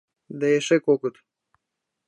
[0.39, 1.15] Да эше кокыт!..